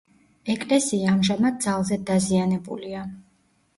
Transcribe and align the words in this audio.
ეკლესია 0.53 1.11
ამჟამად 1.11 1.59
ძალზედ 1.67 2.05
დაზიანებულია. 2.11 3.05